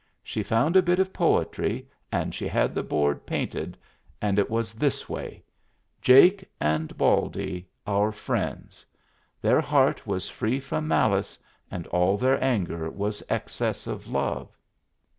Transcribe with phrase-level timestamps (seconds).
[0.23, 3.77] She found a bit of poetry and she had the board painted,
[4.19, 5.43] and it was this way:
[6.01, 7.69] "Jake and Baldy.
[7.85, 8.83] Our Friends.
[9.43, 11.37] Their heart was free from malice,
[11.69, 14.57] and all their anger was excess of love."